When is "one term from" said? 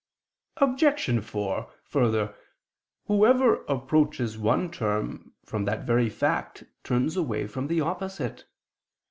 4.35-5.65